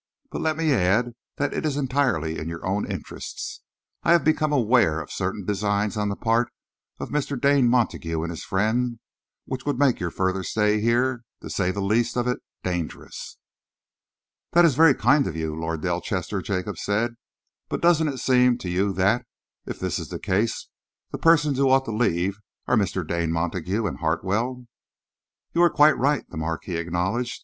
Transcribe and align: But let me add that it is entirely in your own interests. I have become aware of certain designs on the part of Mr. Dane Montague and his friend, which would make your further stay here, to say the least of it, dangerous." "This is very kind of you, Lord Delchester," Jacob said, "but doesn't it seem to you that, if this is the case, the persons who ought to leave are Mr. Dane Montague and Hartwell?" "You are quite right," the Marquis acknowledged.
But 0.31 0.41
let 0.41 0.57
me 0.57 0.73
add 0.73 1.11
that 1.35 1.53
it 1.53 1.63
is 1.63 1.77
entirely 1.77 2.39
in 2.39 2.49
your 2.49 2.65
own 2.65 2.91
interests. 2.91 3.61
I 4.01 4.13
have 4.13 4.23
become 4.23 4.51
aware 4.51 4.99
of 4.99 5.11
certain 5.11 5.45
designs 5.45 5.95
on 5.95 6.09
the 6.09 6.15
part 6.15 6.51
of 6.99 7.11
Mr. 7.11 7.39
Dane 7.39 7.69
Montague 7.69 8.19
and 8.23 8.31
his 8.31 8.43
friend, 8.43 8.97
which 9.45 9.63
would 9.67 9.77
make 9.77 9.99
your 9.99 10.09
further 10.09 10.41
stay 10.41 10.79
here, 10.81 11.21
to 11.43 11.51
say 11.51 11.69
the 11.69 11.83
least 11.83 12.17
of 12.17 12.27
it, 12.27 12.39
dangerous." 12.63 13.37
"This 14.53 14.63
is 14.65 14.75
very 14.75 14.95
kind 14.95 15.27
of 15.27 15.35
you, 15.35 15.53
Lord 15.53 15.81
Delchester," 15.81 16.41
Jacob 16.43 16.79
said, 16.79 17.13
"but 17.69 17.79
doesn't 17.79 18.07
it 18.07 18.17
seem 18.17 18.57
to 18.57 18.69
you 18.71 18.93
that, 18.93 19.27
if 19.67 19.79
this 19.79 19.99
is 19.99 20.09
the 20.09 20.17
case, 20.17 20.67
the 21.11 21.19
persons 21.19 21.59
who 21.59 21.69
ought 21.69 21.85
to 21.85 21.91
leave 21.91 22.39
are 22.65 22.75
Mr. 22.75 23.07
Dane 23.07 23.31
Montague 23.31 23.85
and 23.85 23.99
Hartwell?" 23.99 24.65
"You 25.53 25.61
are 25.61 25.69
quite 25.69 25.95
right," 25.95 26.25
the 26.27 26.37
Marquis 26.37 26.77
acknowledged. 26.77 27.39